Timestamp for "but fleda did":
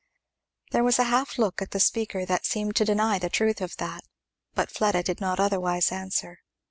4.55-5.21